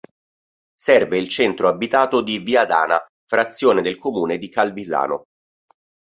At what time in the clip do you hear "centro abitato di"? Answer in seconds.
1.29-2.39